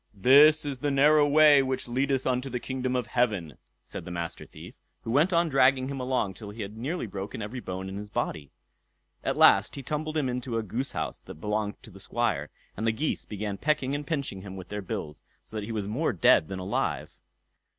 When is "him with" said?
14.41-14.69